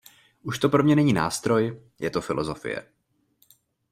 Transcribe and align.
Už 0.41 0.59
to 0.59 0.69
pro 0.69 0.83
mě 0.83 0.95
není 0.95 1.13
nástroj, 1.13 1.81
je 1.99 2.09
to 2.09 2.21
filosofie. 2.21 2.87